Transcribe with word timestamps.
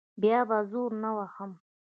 بیا 0.21 0.39
به 0.49 0.57
زور 0.71 0.91
نه 1.03 1.11
وهم. 1.15 1.51